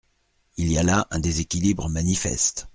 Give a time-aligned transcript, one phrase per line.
[0.57, 2.67] Il y a là un déséquilibre manifeste.